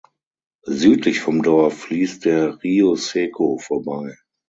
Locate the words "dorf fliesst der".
1.43-2.63